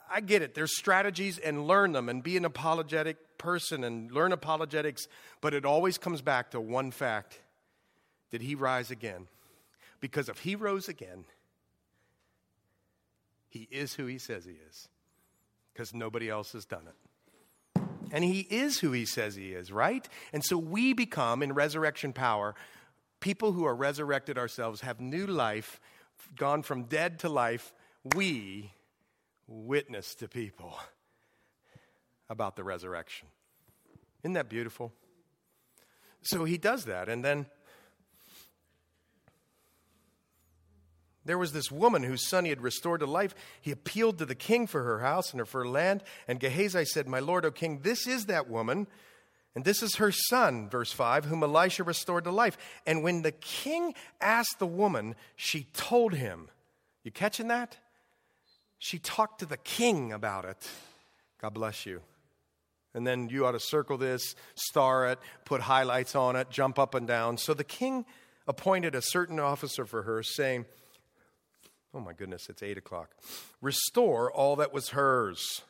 [0.09, 0.55] I get it.
[0.55, 5.07] There's strategies and learn them and be an apologetic person and learn apologetics,
[5.41, 7.41] but it always comes back to one fact
[8.31, 9.27] Did He rise again?
[9.99, 11.25] Because if He rose again,
[13.49, 14.87] he is who he says he is
[15.73, 17.81] because nobody else has done it.
[18.11, 20.07] And he is who he says he is, right?
[20.33, 22.55] And so we become, in resurrection power,
[23.19, 25.79] people who are resurrected ourselves, have new life,
[26.35, 27.73] gone from dead to life.
[28.15, 28.71] We
[29.47, 30.77] witness to people
[32.29, 33.27] about the resurrection.
[34.23, 34.91] Isn't that beautiful?
[36.21, 37.09] So he does that.
[37.09, 37.45] And then
[41.29, 43.35] There was this woman whose son he had restored to life.
[43.61, 46.01] He appealed to the king for her house and for land.
[46.27, 48.87] And Gehazi said, My lord, O king, this is that woman,
[49.53, 52.57] and this is her son, verse 5, whom Elisha restored to life.
[52.87, 56.49] And when the king asked the woman, she told him.
[57.03, 57.77] You catching that?
[58.79, 60.67] She talked to the king about it.
[61.39, 62.01] God bless you.
[62.95, 66.95] And then you ought to circle this, star it, put highlights on it, jump up
[66.95, 67.37] and down.
[67.37, 68.07] So the king
[68.47, 70.65] appointed a certain officer for her, saying,
[71.93, 73.15] Oh my goodness, it's 8 o'clock.
[73.61, 75.63] Restore all that was hers.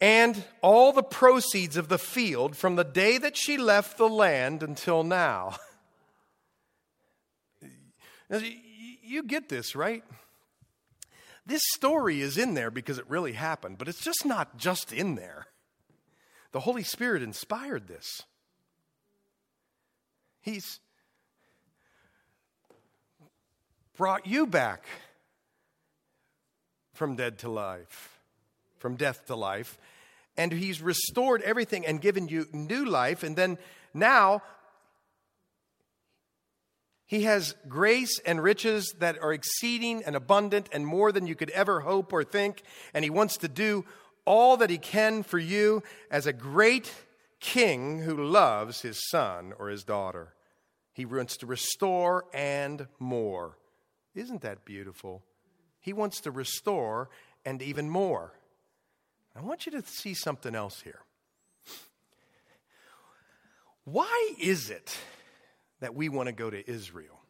[0.00, 4.62] And all the proceeds of the field from the day that she left the land
[4.62, 5.56] until now
[9.02, 10.04] you get this, right?
[11.44, 15.16] This story is in there because it really happened, but it's just not just in
[15.16, 15.46] there.
[16.52, 18.22] The Holy Spirit inspired this.
[20.40, 20.80] He's
[24.00, 24.86] brought you back
[26.94, 28.18] from dead to life,
[28.78, 29.76] from death to life,
[30.38, 33.22] and He's restored everything and given you new life.
[33.22, 33.58] And then
[33.92, 34.42] now,
[37.04, 41.50] He has grace and riches that are exceeding and abundant and more than you could
[41.50, 42.62] ever hope or think.
[42.94, 43.84] And He wants to do
[44.24, 46.90] all that He can for you as a great
[47.38, 50.32] king who loves his son or his daughter.
[50.94, 53.58] He wants to restore and more.
[54.14, 55.22] Isn't that beautiful?
[55.80, 57.08] He wants to restore
[57.44, 58.32] and even more.
[59.34, 61.00] I want you to see something else here.
[63.84, 64.96] Why is it
[65.80, 67.20] that we want to go to Israel?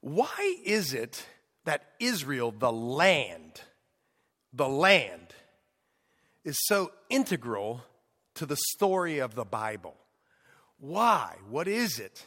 [0.00, 1.26] Why is it
[1.64, 3.60] that Israel, the land,
[4.52, 5.34] the land,
[6.44, 7.82] is so integral
[8.34, 9.96] to the story of the Bible?
[10.78, 11.36] Why?
[11.48, 12.24] What is it?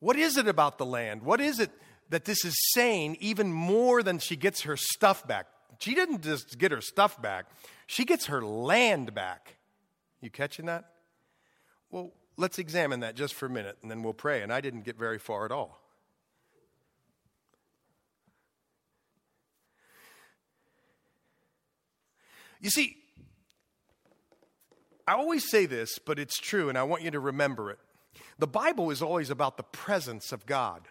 [0.00, 1.22] What is it about the land?
[1.22, 1.70] What is it
[2.10, 5.46] that this is saying even more than she gets her stuff back?
[5.78, 7.46] She didn't just get her stuff back,
[7.86, 9.56] she gets her land back.
[10.20, 10.92] You catching that?
[11.90, 14.42] Well, let's examine that just for a minute and then we'll pray.
[14.42, 15.80] And I didn't get very far at all.
[22.60, 22.96] You see,
[25.06, 27.78] I always say this, but it's true, and I want you to remember it.
[28.38, 30.82] The Bible is always about the presence of God.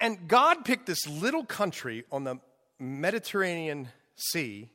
[0.00, 2.38] And God picked this little country on the
[2.78, 4.68] Mediterranean Sea,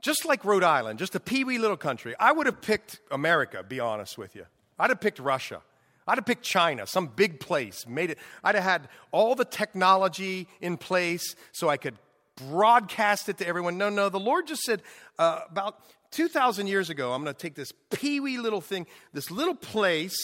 [0.00, 2.14] just like Rhode Island, just a peewee little country.
[2.18, 4.46] I would have picked America, be honest with you.
[4.78, 5.62] I'd have picked Russia.
[6.06, 8.18] I'd have picked China, some big place, made it.
[8.42, 11.96] I'd have had all the technology in place so I could
[12.36, 13.78] broadcast it to everyone.
[13.78, 14.82] No, no, the Lord just said
[15.18, 15.78] uh, about
[16.14, 20.16] 2,000 years ago, I'm going to take this peewee little thing, this little place.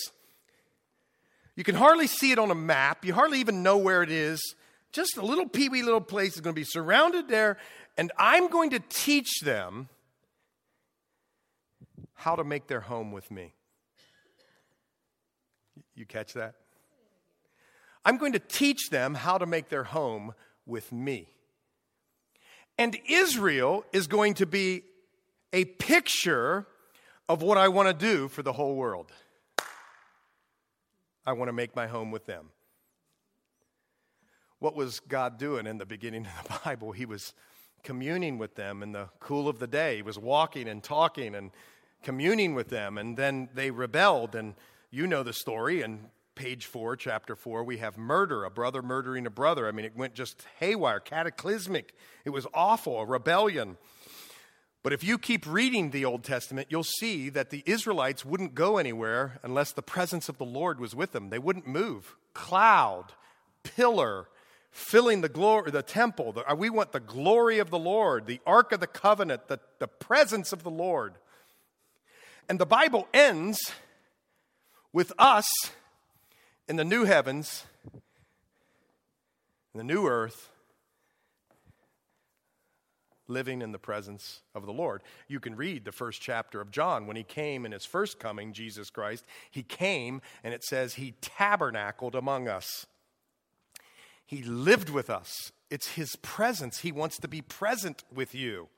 [1.57, 3.05] You can hardly see it on a map.
[3.05, 4.41] You hardly even know where it is.
[4.93, 7.59] Just a little peewee little place is going to be surrounded there,
[7.97, 9.89] and I'm going to teach them
[12.15, 13.55] how to make their home with me.
[15.95, 16.55] You catch that?
[18.05, 20.35] I'm going to teach them how to make their home
[20.67, 21.29] with me.
[22.79, 24.85] And Israel is going to be
[25.53, 26.67] a picture
[27.29, 29.13] of what I want to do for the whole world.
[31.27, 32.47] I want to make my home with them.
[34.59, 36.93] What was God doing in the beginning of the Bible?
[36.93, 37.35] He was
[37.83, 39.97] communing with them in the cool of the day.
[39.97, 41.51] He was walking and talking and
[42.03, 44.35] communing with them, and then they rebelled.
[44.35, 44.55] And
[44.91, 45.83] you know the story.
[45.83, 49.67] And page four, chapter four, we have murder, a brother murdering a brother.
[49.69, 51.95] I mean, it went just haywire, cataclysmic.
[52.25, 53.77] It was awful, a rebellion.
[54.83, 58.79] But if you keep reading the Old Testament, you'll see that the Israelites wouldn't go
[58.79, 61.29] anywhere unless the presence of the Lord was with them.
[61.29, 62.17] They wouldn't move.
[62.33, 63.13] Cloud,
[63.63, 64.29] pillar,
[64.71, 66.33] filling the glory, the temple.
[66.33, 69.61] The, uh, we want the glory of the Lord, the Ark of the Covenant, the,
[69.81, 71.15] the presence of the Lord.
[72.49, 73.73] And the Bible ends
[74.93, 75.47] with us
[76.69, 77.65] in the new heavens,
[79.75, 80.51] in the new earth,
[83.31, 85.03] living in the presence of the Lord.
[85.29, 87.07] You can read the first chapter of John.
[87.07, 91.15] When he came in his first coming, Jesus Christ, he came and it says he
[91.21, 92.87] tabernacled among us.
[94.27, 95.53] He lived with us.
[95.71, 96.81] It's his presence.
[96.81, 98.69] He wants to be present with you.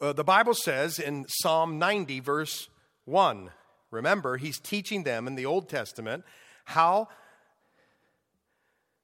[0.00, 2.68] Uh, the Bible says in Psalm 90, verse
[3.04, 3.50] 1,
[3.90, 6.24] remember, he's teaching them in the Old Testament
[6.64, 7.08] how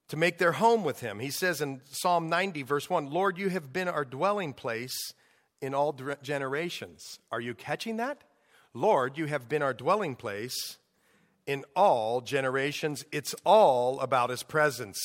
[0.07, 1.19] to make their home with him.
[1.19, 5.13] He says in Psalm 90, verse 1 Lord, you have been our dwelling place
[5.61, 7.19] in all generations.
[7.31, 8.23] Are you catching that?
[8.73, 10.77] Lord, you have been our dwelling place
[11.47, 13.05] in all generations.
[13.11, 14.99] It's all about his presence.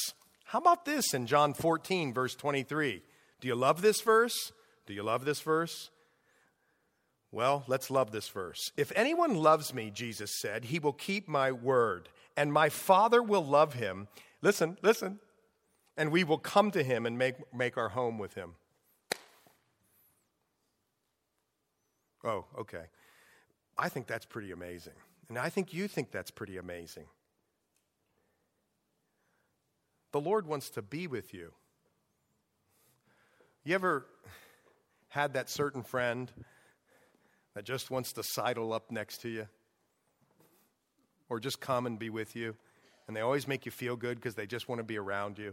[0.44, 3.02] How about this in John 14, verse 23?
[3.40, 4.52] Do you love this verse?
[4.86, 5.90] Do you love this verse?
[7.32, 8.72] Well, let's love this verse.
[8.76, 13.44] If anyone loves me, Jesus said, he will keep my word and my Father will
[13.44, 14.08] love him.
[14.42, 15.20] Listen, listen.
[15.96, 18.54] And we will come to him and make, make our home with him.
[22.24, 22.84] Oh, okay.
[23.78, 24.94] I think that's pretty amazing.
[25.28, 27.06] And I think you think that's pretty amazing.
[30.12, 31.52] The Lord wants to be with you.
[33.64, 34.06] You ever
[35.08, 36.30] had that certain friend
[37.54, 39.46] that just wants to sidle up next to you?
[41.28, 42.56] Or just come and be with you?
[43.10, 45.52] And they always make you feel good because they just want to be around you.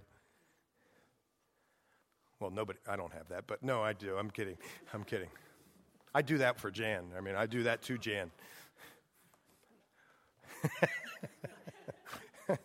[2.40, 4.16] Well, nobody, I don't have that, but no, I do.
[4.16, 4.58] I'm kidding.
[4.94, 5.30] I'm kidding.
[6.14, 7.06] I do that for Jan.
[7.18, 8.30] I mean, I do that to Jan.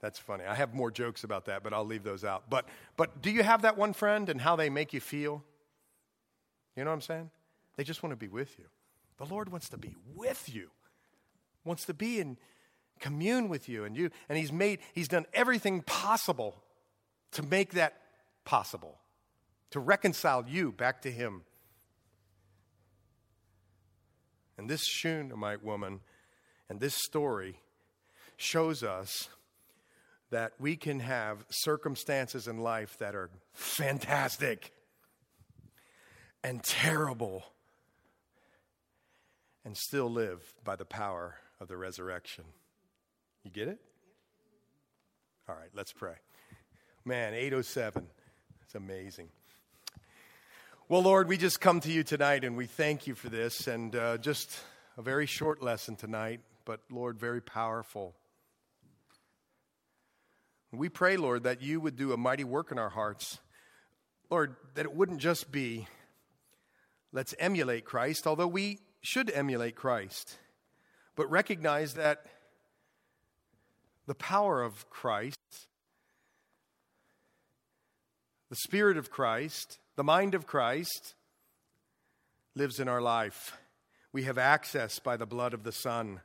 [0.00, 0.44] That's funny.
[0.44, 2.48] I have more jokes about that, but I'll leave those out.
[2.48, 5.42] But, but do you have that one friend and how they make you feel?
[6.76, 7.30] You know what I'm saying?
[7.76, 8.66] They just want to be with you.
[9.18, 10.70] The Lord wants to be with you,
[11.64, 12.36] wants to be in
[13.00, 16.62] commune with you and you and he's made he's done everything possible
[17.32, 17.94] to make that
[18.44, 18.98] possible
[19.70, 21.42] to reconcile you back to him
[24.58, 26.00] and this shunammite woman
[26.68, 27.56] and this story
[28.36, 29.28] shows us
[30.30, 34.72] that we can have circumstances in life that are fantastic
[36.42, 37.44] and terrible
[39.64, 42.44] and still live by the power of the resurrection.
[43.44, 43.78] You get it?
[45.48, 46.14] All right, let's pray.
[47.06, 48.06] Man, 807.
[48.64, 49.28] It's amazing.
[50.90, 53.96] Well, Lord, we just come to you tonight and we thank you for this and
[53.96, 54.60] uh, just
[54.98, 58.14] a very short lesson tonight, but Lord, very powerful.
[60.70, 63.38] We pray, Lord, that you would do a mighty work in our hearts.
[64.28, 65.88] Lord, that it wouldn't just be,
[67.10, 70.36] let's emulate Christ, although we should emulate Christ,
[71.16, 72.26] but recognize that
[74.10, 75.68] the power of Christ,
[78.48, 81.14] the Spirit of Christ, the mind of Christ
[82.56, 83.56] lives in our life.
[84.12, 86.22] We have access by the blood of the Son.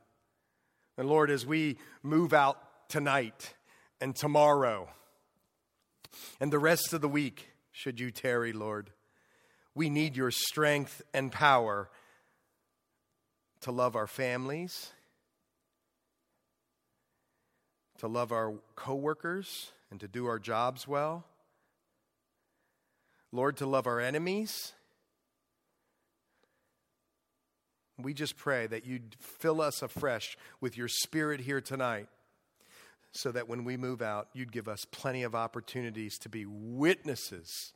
[0.98, 3.54] And Lord, as we move out tonight,
[4.02, 4.90] and tomorrow
[6.42, 8.90] and the rest of the week, should you tarry, Lord.
[9.76, 11.92] We need your strength and power
[13.62, 14.92] to love our families,
[18.06, 21.26] to love our coworkers, and to do our jobs well.
[23.32, 24.74] Lord, to love our enemies.
[27.98, 32.08] We just pray that you'd fill us afresh with your spirit here tonight
[33.12, 37.74] so that when we move out, you'd give us plenty of opportunities to be witnesses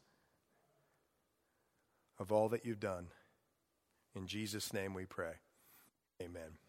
[2.20, 3.08] of all that you've done.
[4.16, 5.34] In Jesus' name we pray.
[6.22, 6.69] Amen.